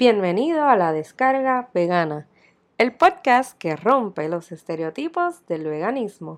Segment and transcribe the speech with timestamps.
[0.00, 2.28] Bienvenido a la descarga vegana,
[2.78, 6.36] el podcast que rompe los estereotipos del veganismo.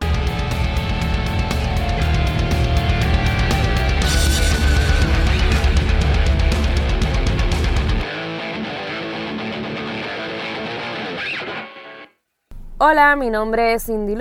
[12.78, 14.16] Hola, mi nombre es Cindy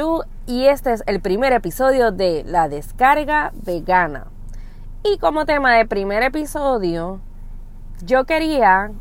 [0.47, 4.27] y este es el primer episodio de La Descarga Vegana.
[5.01, 7.21] Y como tema de primer episodio,
[8.03, 8.91] yo quería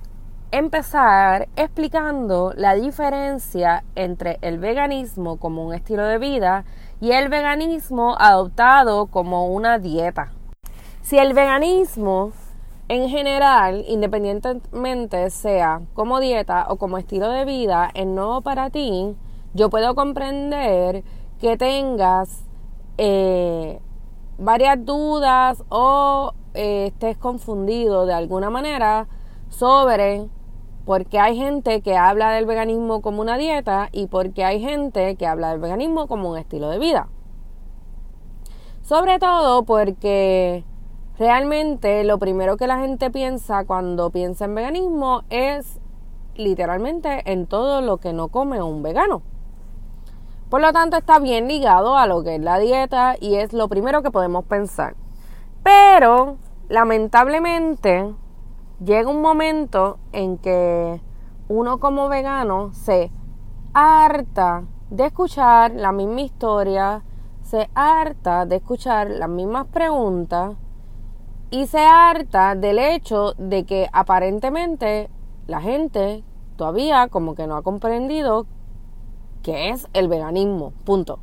[0.51, 6.65] empezar explicando la diferencia entre el veganismo como un estilo de vida
[7.01, 10.33] y el veganismo adoptado como una dieta.
[11.03, 12.33] Si el veganismo
[12.89, 19.15] en general, independientemente sea como dieta o como estilo de vida, es nuevo para ti,
[19.53, 21.05] yo puedo comprender
[21.39, 22.45] que tengas
[22.97, 23.81] eh,
[24.39, 29.07] varias dudas o eh, estés confundido de alguna manera
[29.51, 30.29] sobre
[30.89, 34.59] por qué hay gente que habla del veganismo como una dieta y por qué hay
[34.59, 37.09] gente que habla del veganismo como un estilo de vida.
[38.81, 40.65] Sobre todo porque
[41.19, 45.79] realmente lo primero que la gente piensa cuando piensa en veganismo es
[46.37, 49.21] literalmente en todo lo que no come un vegano.
[50.49, 53.69] Por lo tanto, está bien ligado a lo que es la dieta y es lo
[53.69, 54.95] primero que podemos pensar.
[55.63, 56.39] Pero,
[56.71, 58.15] lamentablemente,
[58.85, 61.01] llega un momento en que
[61.49, 63.11] uno como vegano se
[63.73, 67.03] harta de escuchar la misma historia,
[67.43, 70.57] se harta de escuchar las mismas preguntas
[71.51, 75.11] y se harta del hecho de que aparentemente
[75.47, 76.25] la gente
[76.57, 78.47] todavía como que no ha comprendido
[79.43, 80.73] que es el veganismo.
[80.85, 81.21] Punto.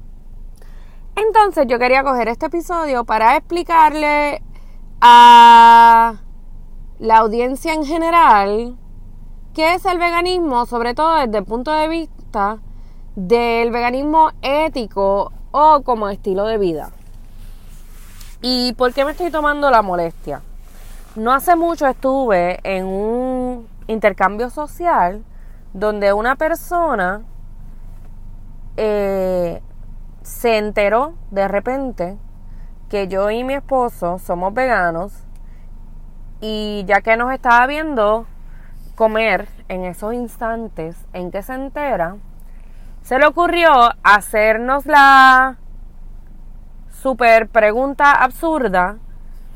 [1.15, 4.41] Entonces yo quería coger este episodio para explicarle
[4.99, 6.15] a
[6.99, 8.75] la audiencia en general
[9.53, 12.59] qué es el veganismo, sobre todo desde el punto de vista
[13.15, 16.91] del veganismo ético o como estilo de vida.
[18.41, 20.41] ¿Y por qué me estoy tomando la molestia?
[21.15, 25.23] No hace mucho estuve en un intercambio social
[25.73, 27.21] donde una persona
[28.77, 29.61] eh,
[30.21, 32.17] se enteró de repente
[32.89, 35.13] que yo y mi esposo somos veganos
[36.41, 38.25] y ya que nos estaba viendo
[38.95, 42.17] comer en esos instantes en que se entera,
[43.01, 43.71] se le ocurrió
[44.03, 45.57] hacernos la
[46.89, 48.97] super pregunta absurda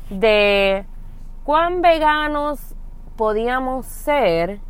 [0.08, 0.84] de
[1.44, 2.76] cuán veganos
[3.16, 4.60] podíamos ser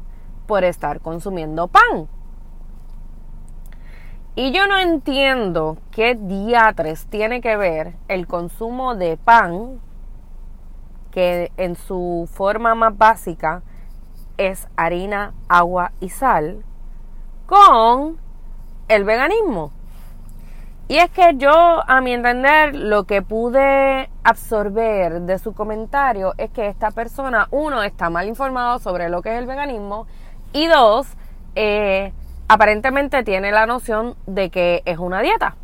[0.46, 2.08] por estar consumiendo pan.
[4.34, 9.80] Y yo no entiendo qué diatres tiene que ver el consumo de pan,
[11.10, 13.62] que en su forma más básica
[14.36, 16.64] es harina, agua y sal,
[17.46, 18.18] con
[18.88, 19.72] el veganismo.
[20.88, 26.50] Y es que yo, a mi entender, lo que pude absorber de su comentario es
[26.50, 30.08] que esta persona, uno, está mal informado sobre lo que es el veganismo
[30.52, 31.06] y dos,
[31.54, 32.12] eh,
[32.48, 35.54] aparentemente tiene la noción de que es una dieta.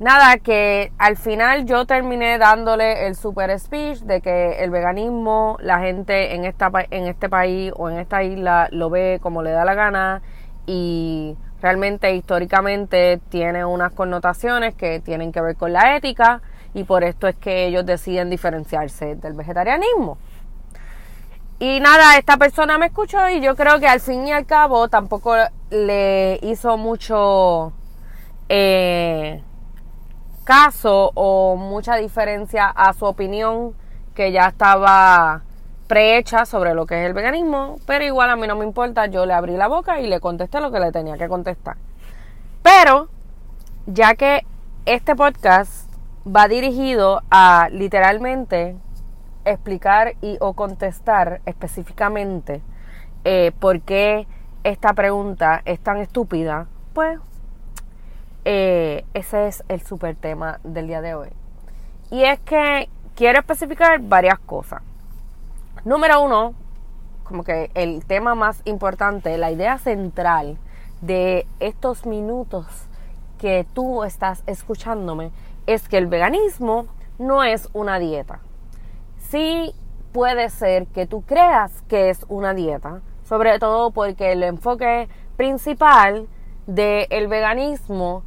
[0.00, 5.78] Nada, que al final yo terminé dándole el super speech de que el veganismo, la
[5.78, 9.64] gente en, esta, en este país o en esta isla lo ve como le da
[9.64, 10.20] la gana
[10.66, 16.42] y realmente históricamente tiene unas connotaciones que tienen que ver con la ética
[16.74, 20.18] y por esto es que ellos deciden diferenciarse del vegetarianismo.
[21.60, 24.88] Y nada, esta persona me escuchó y yo creo que al fin y al cabo
[24.88, 25.36] tampoco
[25.70, 27.72] le hizo mucho
[28.48, 29.40] eh,
[30.44, 33.74] caso o mucha diferencia a su opinión
[34.14, 35.42] que ya estaba
[35.86, 39.26] prehecha sobre lo que es el veganismo, pero igual a mí no me importa, yo
[39.26, 41.76] le abrí la boca y le contesté lo que le tenía que contestar.
[42.62, 43.08] Pero,
[43.86, 44.46] ya que
[44.86, 45.90] este podcast
[46.26, 48.76] va dirigido a literalmente
[49.44, 52.62] explicar y o contestar específicamente
[53.24, 54.26] eh, por qué
[54.62, 57.18] esta pregunta es tan estúpida, pues
[58.44, 61.28] eh, ese es el super tema del día de hoy.
[62.10, 64.82] Y es que quiero especificar varias cosas.
[65.84, 66.54] Número uno,
[67.24, 70.58] como que el tema más importante, la idea central
[71.00, 72.66] de estos minutos
[73.38, 75.30] que tú estás escuchándome
[75.66, 76.86] es que el veganismo
[77.18, 78.40] no es una dieta
[79.34, 79.74] sí
[80.12, 86.28] puede ser que tú creas que es una dieta, sobre todo porque el enfoque principal
[86.68, 88.22] del veganismo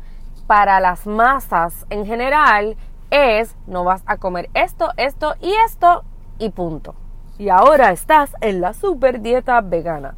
[0.47, 2.77] para las masas en general
[3.11, 6.03] es no vas a comer esto, esto y esto
[6.39, 6.95] y punto.
[7.37, 10.15] y ahora estás en la super dieta vegana.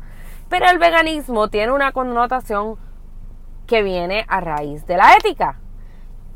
[0.48, 2.78] Pero el veganismo tiene una connotación
[3.68, 5.60] que viene a raíz de la ética.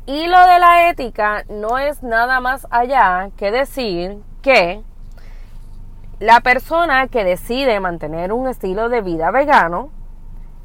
[0.06, 4.82] Y lo de la ética no es nada más allá que decir que
[6.20, 9.90] la persona que decide mantener un estilo de vida vegano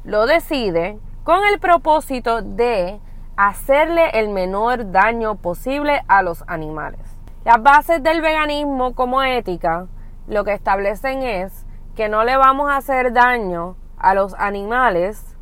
[0.04, 3.00] lo decide con el propósito de
[3.48, 7.00] hacerle el menor daño posible a los animales.
[7.44, 9.86] Las bases del veganismo como ética
[10.26, 11.64] lo que establecen es
[11.96, 15.36] que no le vamos a hacer daño a los animales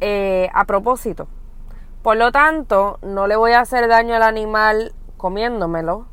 [0.00, 1.26] eh, a propósito.
[2.02, 6.06] Por lo tanto, no le voy a hacer daño al animal comiéndomelo,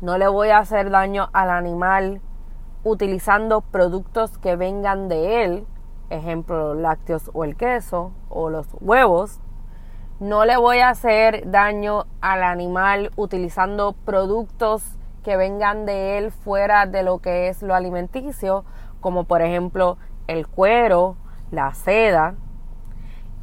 [0.00, 2.22] no le voy a hacer daño al animal
[2.84, 5.66] utilizando productos que vengan de él,
[6.08, 9.40] ejemplo, los lácteos o el queso o los huevos.
[10.20, 14.82] No le voy a hacer daño al animal utilizando productos
[15.24, 18.66] que vengan de él fuera de lo que es lo alimenticio,
[19.00, 19.96] como por ejemplo
[20.26, 21.16] el cuero,
[21.50, 22.34] la seda.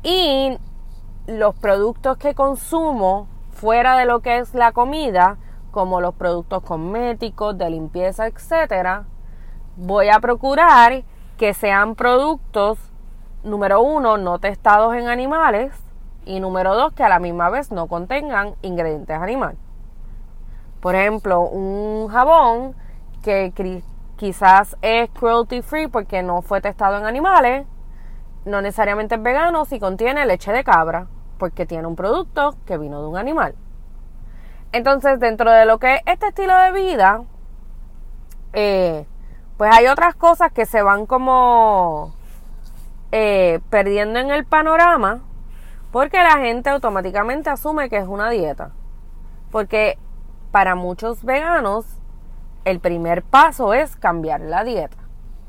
[0.03, 0.55] Y
[1.25, 5.37] los productos que consumo fuera de lo que es la comida,
[5.71, 9.05] como los productos cosméticos, de limpieza, etcétera,
[9.77, 11.03] voy a procurar
[11.37, 12.77] que sean productos
[13.43, 15.86] número uno no testados en animales
[16.27, 19.57] y número dos que a la misma vez no contengan ingredientes animales.
[20.81, 22.75] Por ejemplo, un jabón
[23.23, 23.81] que
[24.17, 27.65] quizás es cruelty free porque no fue testado en animales,
[28.45, 31.07] no necesariamente es vegano si contiene leche de cabra,
[31.37, 33.55] porque tiene un producto que vino de un animal.
[34.71, 37.23] Entonces, dentro de lo que es este estilo de vida,
[38.53, 39.05] eh,
[39.57, 42.13] pues hay otras cosas que se van como
[43.11, 45.21] eh, perdiendo en el panorama,
[45.97, 48.69] porque la gente automáticamente asume que es una dieta.
[49.49, 49.97] Porque
[50.51, 51.87] para muchos veganos
[52.65, 54.97] el primer paso es cambiar la dieta.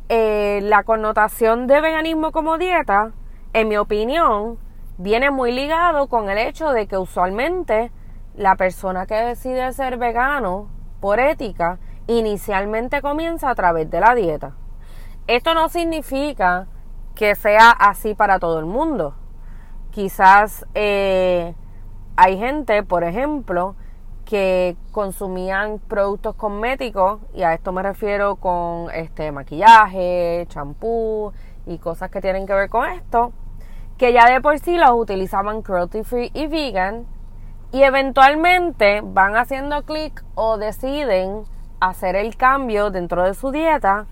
[0.09, 3.13] Eh, la connotación de veganismo como dieta,
[3.53, 4.59] en mi opinión,
[4.97, 7.93] viene muy ligado con el hecho de que usualmente
[8.35, 14.55] la persona que decide ser vegano por ética inicialmente comienza a través de la dieta.
[15.27, 16.69] Esto no significa
[17.15, 19.15] que sea así para todo el mundo.
[19.99, 21.57] Quizás eh,
[22.17, 23.75] hay gente, por ejemplo,
[24.25, 31.33] que consumían productos cosméticos y a esto me refiero con este maquillaje, champú
[31.67, 33.33] y cosas que tienen que ver con esto,
[33.97, 37.05] que ya de por sí los utilizaban cruelty free y vegan
[37.73, 41.43] y eventualmente van haciendo clic o deciden
[41.81, 44.07] hacer el cambio dentro de su dieta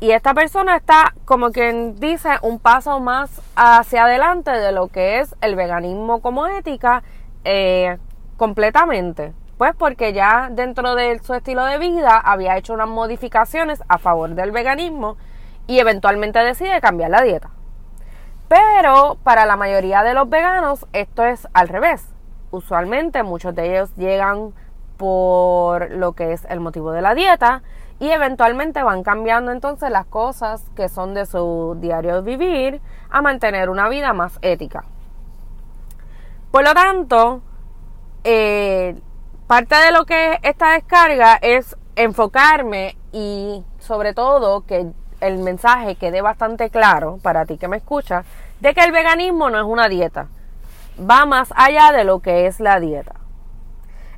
[0.00, 5.20] y esta persona está como quien dice un paso más hacia adelante de lo que
[5.20, 7.02] es el veganismo como ética
[7.44, 7.98] eh,
[8.36, 13.98] completamente pues porque ya dentro de su estilo de vida había hecho unas modificaciones a
[13.98, 15.18] favor del veganismo
[15.66, 17.50] y eventualmente decide cambiar la dieta.
[18.48, 22.08] Pero para la mayoría de los veganos esto es al revés.
[22.50, 24.54] Usualmente muchos de ellos llegan
[24.96, 27.62] por lo que es el motivo de la dieta
[28.00, 32.80] y eventualmente van cambiando entonces las cosas que son de su diario vivir
[33.10, 34.84] a mantener una vida más ética.
[36.50, 37.42] Por lo tanto,
[38.24, 38.96] eh,
[39.50, 46.22] Parte de lo que esta descarga es enfocarme y sobre todo que el mensaje quede
[46.22, 48.24] bastante claro para ti que me escuchas
[48.60, 50.28] de que el veganismo no es una dieta.
[51.00, 53.16] Va más allá de lo que es la dieta.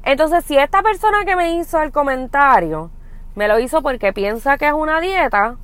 [0.04, 2.90] Entonces, si esta persona que me hizo el comentario
[3.34, 5.56] me lo hizo porque piensa que es una dieta,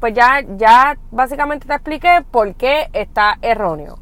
[0.00, 3.98] pues ya, ya básicamente te expliqué por qué está erróneo.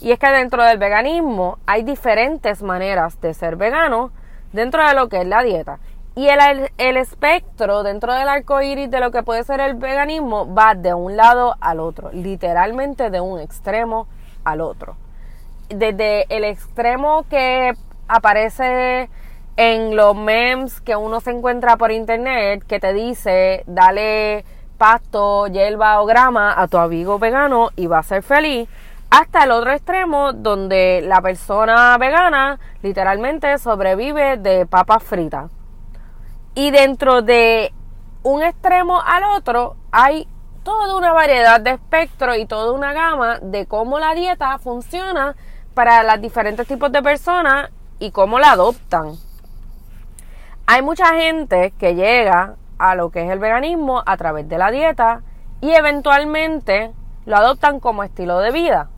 [0.00, 4.10] Y es que dentro del veganismo hay diferentes maneras de ser vegano
[4.52, 5.78] dentro de lo que es la dieta.
[6.16, 10.52] Y el, el espectro dentro del arco iris de lo que puede ser el veganismo
[10.54, 14.06] va de un lado al otro, literalmente de un extremo
[14.44, 14.96] al otro.
[15.68, 17.72] Desde el extremo que
[18.06, 19.08] aparece
[19.56, 24.44] en los memes que uno se encuentra por internet, que te dice, dale
[24.78, 28.68] pasto, hierba o grama a tu amigo vegano y va a ser feliz
[29.10, 35.50] hasta el otro extremo donde la persona vegana literalmente sobrevive de papas fritas.
[36.56, 37.72] Y dentro de
[38.24, 40.26] un extremo al otro hay
[40.64, 45.36] toda una variedad de espectro y toda una gama de cómo la dieta funciona
[45.74, 47.70] para los diferentes tipos de personas
[48.00, 49.12] y cómo la adoptan.
[50.66, 54.70] Hay mucha gente que llega a lo que es el veganismo a través de la
[54.70, 55.22] dieta
[55.60, 56.92] y eventualmente
[57.26, 58.88] lo adoptan como estilo de vida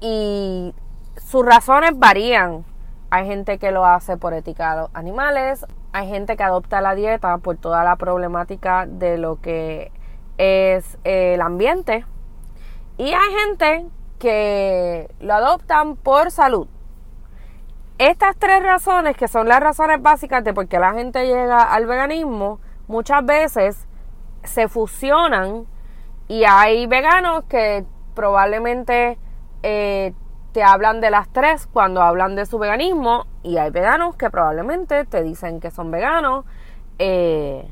[0.00, 0.74] y
[1.16, 2.64] sus razones varían.
[3.10, 6.94] Hay gente que lo hace por ética a los animales, hay gente que adopta la
[6.94, 9.90] dieta por toda la problemática de lo que
[10.38, 12.06] es el ambiente.
[12.98, 13.86] Y hay gente
[14.18, 16.68] que lo adoptan por salud.
[17.98, 21.86] Estas tres razones, que son las razones básicas de por qué la gente llega al
[21.86, 23.86] veganismo, muchas veces
[24.44, 25.66] se fusionan
[26.28, 27.84] y hay veganos que
[28.14, 29.18] probablemente
[29.62, 30.14] eh,
[30.52, 35.04] te hablan de las tres cuando hablan de su veganismo y hay veganos que probablemente
[35.04, 36.44] te dicen que son veganos
[36.98, 37.70] eh,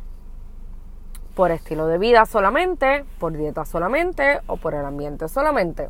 [1.34, 5.88] por estilo de vida solamente, por dieta solamente o por el ambiente solamente.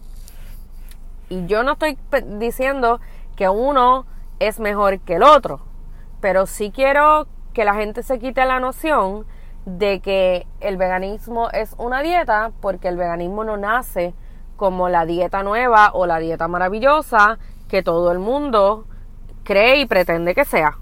[1.29, 1.97] Y yo no estoy
[2.39, 3.01] diciendo
[3.37, 4.07] que uno
[4.41, 5.61] es mejor que el otro,
[6.21, 9.27] pero sí quiero que la gente se quite la noción
[9.65, 14.15] de que el veganismo es una dieta porque el veganismo no nace
[14.57, 18.87] como la dieta nueva o la dieta maravillosa que todo el mundo
[19.45, 20.79] cree y pretende que sea.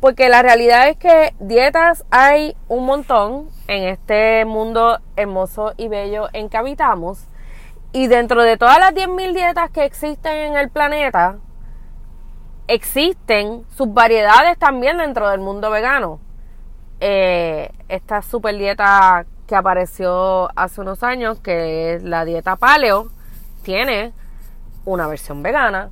[0.00, 6.28] Porque la realidad es que dietas hay un montón en este mundo hermoso y bello
[6.32, 7.26] en que habitamos.
[7.92, 11.38] Y dentro de todas las 10.000 dietas que existen en el planeta,
[12.68, 16.20] existen sus variedades también dentro del mundo vegano.
[17.00, 23.08] Eh, esta super dieta que apareció hace unos años, que es la dieta paleo,
[23.62, 24.12] tiene
[24.84, 25.90] una versión vegana.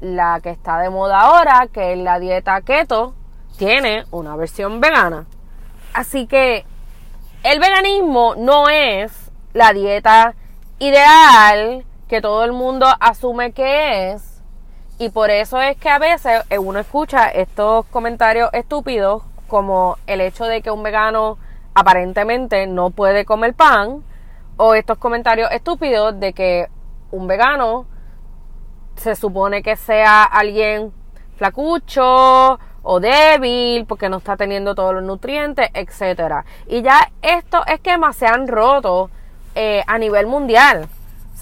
[0.00, 3.14] La que está de moda ahora, que es la dieta keto,
[3.56, 5.26] tiene una versión vegana.
[5.94, 6.64] Así que
[7.44, 10.34] el veganismo no es la dieta
[10.80, 14.31] ideal que todo el mundo asume que es.
[15.02, 20.44] Y por eso es que a veces uno escucha estos comentarios estúpidos como el hecho
[20.44, 21.38] de que un vegano
[21.74, 24.04] aparentemente no puede comer pan,
[24.56, 26.68] o estos comentarios estúpidos de que
[27.10, 27.86] un vegano
[28.94, 30.92] se supone que sea alguien
[31.36, 36.44] flacucho o débil porque no está teniendo todos los nutrientes, etcétera.
[36.68, 39.10] Y ya estos esquemas se han roto
[39.56, 40.88] eh, a nivel mundial.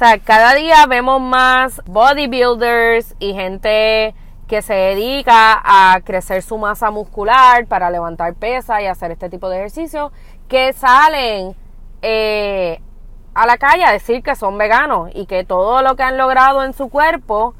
[0.00, 4.14] Sea, cada día vemos más bodybuilders y gente
[4.48, 9.50] que se dedica a crecer su masa muscular para levantar pesa y hacer este tipo
[9.50, 10.10] de ejercicios,
[10.48, 11.54] que salen
[12.00, 12.80] eh,
[13.34, 16.64] a la calle a decir que son veganos y que todo lo que han logrado
[16.64, 17.54] en su cuerpo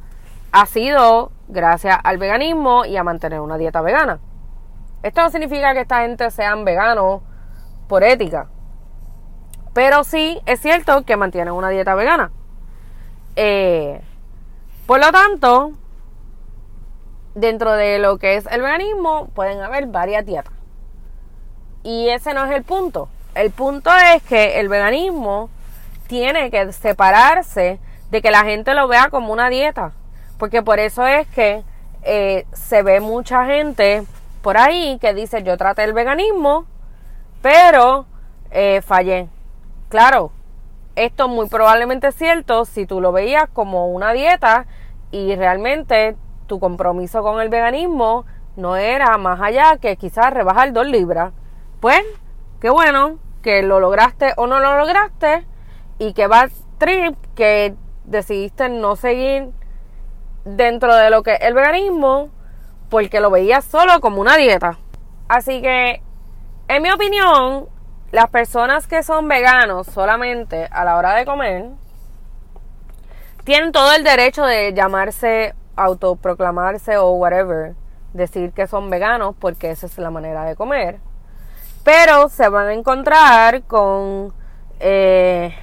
[0.51, 4.19] ha sido gracias al veganismo y a mantener una dieta vegana.
[5.03, 7.21] Esto no significa que esta gente sean veganos
[7.87, 8.49] por ética,
[9.73, 12.33] pero sí es cierto que mantienen una dieta vegana.
[13.37, 14.01] Eh,
[14.87, 15.73] por lo tanto,
[17.35, 20.53] dentro de lo que es el veganismo pueden haber varias dietas.
[21.83, 23.09] Y ese no es el punto.
[23.35, 25.49] El punto es que el veganismo
[26.09, 27.79] tiene que separarse
[28.11, 29.93] de que la gente lo vea como una dieta.
[30.39, 31.63] Porque por eso es que
[32.03, 34.05] eh, se ve mucha gente
[34.43, 36.67] por ahí que dice yo traté el veganismo,
[37.43, 38.07] pero
[38.51, 39.29] eh, fallé.
[39.91, 40.31] Claro,
[40.95, 44.67] esto muy probablemente es cierto si tú lo veías como una dieta
[45.11, 46.17] y realmente
[46.47, 51.33] tu compromiso con el veganismo no era más allá que quizás rebajar dos libras.
[51.81, 52.03] Pues,
[52.61, 55.45] qué bueno que lo lograste o no lo lograste
[55.99, 56.47] y que va
[56.79, 59.51] trip que decidiste no seguir
[60.45, 62.29] dentro de lo que es el veganismo
[62.91, 64.79] porque lo veías solo como una dieta.
[65.29, 66.01] Así que,
[66.69, 67.67] en mi opinión,
[68.13, 71.67] las personas que son veganos solamente a la hora de comer
[73.45, 77.75] tienen todo el derecho de llamarse autoproclamarse o whatever,
[78.13, 81.01] decir que son veganos porque esa es la manera de comer.
[81.85, 84.35] Pero se van a encontrar con
[84.79, 85.55] eh,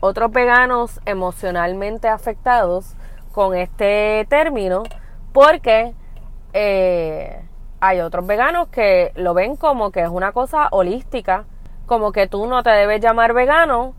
[0.00, 2.94] otros veganos emocionalmente afectados
[3.32, 4.84] con este término
[5.32, 5.94] porque
[6.52, 7.42] eh,
[7.80, 11.46] hay otros veganos que lo ven como que es una cosa holística,
[11.86, 13.94] como que tú no te debes llamar vegano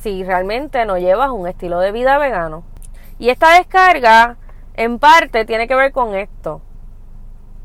[0.00, 2.64] si realmente no llevas un estilo de vida vegano.
[3.18, 4.36] Y esta descarga
[4.74, 6.60] en parte tiene que ver con esto.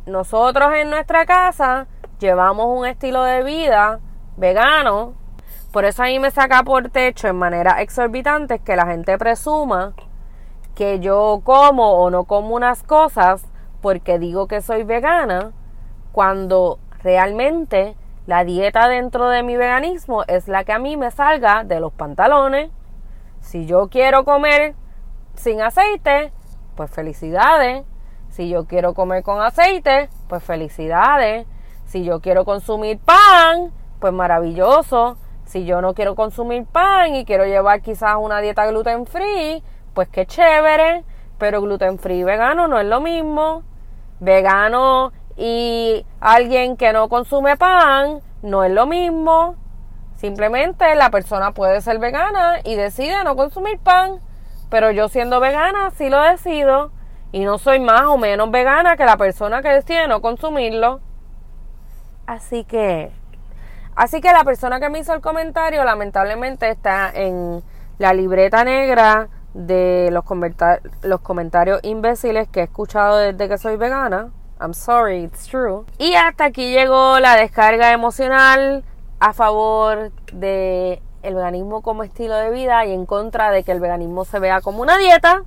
[0.05, 1.87] Nosotros en nuestra casa
[2.19, 3.99] llevamos un estilo de vida
[4.37, 5.13] vegano,
[5.71, 9.93] por eso a mí me saca por techo en manera exorbitante que la gente presuma
[10.75, 13.45] que yo como o no como unas cosas
[13.81, 15.51] porque digo que soy vegana,
[16.11, 17.95] cuando realmente
[18.27, 21.93] la dieta dentro de mi veganismo es la que a mí me salga de los
[21.93, 22.69] pantalones.
[23.39, 24.75] Si yo quiero comer
[25.35, 26.33] sin aceite,
[26.75, 27.85] pues felicidades.
[28.27, 31.47] Si yo quiero comer con aceite, pues felicidades.
[31.85, 35.15] Si yo quiero consumir pan, pues maravilloso.
[35.45, 40.09] Si yo no quiero consumir pan y quiero llevar quizás una dieta gluten free, pues
[40.09, 41.05] qué chévere.
[41.37, 43.63] Pero gluten free y vegano no es lo mismo.
[44.19, 49.55] Vegano y alguien que no consume pan no es lo mismo.
[50.15, 54.19] Simplemente la persona puede ser vegana y decide no consumir pan,
[54.69, 56.91] pero yo siendo vegana sí lo decido
[57.31, 61.01] y no soy más o menos vegana que la persona que decide no consumirlo.
[62.25, 63.11] Así que,
[63.95, 67.61] así que la persona que me hizo el comentario lamentablemente está en
[67.99, 70.23] la libreta negra de los,
[71.03, 74.31] los comentarios imbéciles que he escuchado desde que soy vegana.
[74.59, 75.85] I'm sorry, it's true.
[75.97, 78.83] Y hasta aquí llegó la descarga emocional
[79.19, 83.79] a favor de el veganismo como estilo de vida y en contra de que el
[83.79, 85.43] veganismo se vea como una dieta.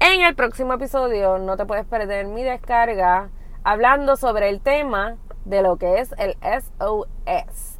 [0.00, 3.28] En el próximo episodio no te puedes perder mi descarga
[3.64, 7.78] hablando sobre el tema de lo que es el SOS.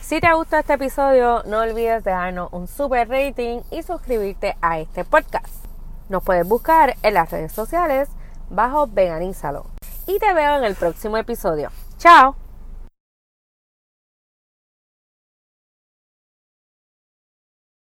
[0.00, 5.04] Si te gusta este episodio, no olvides dejarnos un super rating y suscribirte a este
[5.04, 5.64] podcast.
[6.08, 8.08] Nos puedes buscar en las redes sociales
[8.50, 9.66] bajo Veganízalo.
[10.06, 11.70] Y te veo en el próximo episodio.
[11.98, 12.36] ¡Chao!